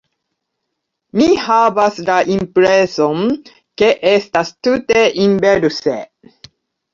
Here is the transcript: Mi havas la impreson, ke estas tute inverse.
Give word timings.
Mi 1.19 1.25
havas 1.41 1.99
la 2.07 2.15
impreson, 2.35 3.21
ke 3.83 3.91
estas 4.13 4.51
tute 4.69 5.05
inverse. 5.27 5.99